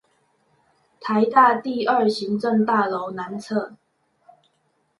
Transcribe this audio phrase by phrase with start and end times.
[0.99, 3.75] 臺大第二行政大樓南側